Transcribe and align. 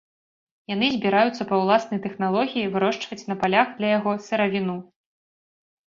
Яны 0.71 0.87
збіраюцца 0.95 1.47
па 1.51 1.55
ўласнай 1.61 2.03
тэхналогіі 2.07 2.71
вырошчваць 2.79 3.21
на 3.31 3.35
палях 3.45 3.67
для 3.79 3.87
яго 3.97 4.11
сыравіну. 4.33 4.75